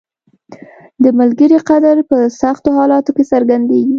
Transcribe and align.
•د 1.03 1.05
ملګري 1.19 1.57
قدر 1.69 1.95
په 2.09 2.17
سختو 2.41 2.69
حالاتو 2.77 3.11
کې 3.15 3.23
څرګندیږي. 3.31 3.89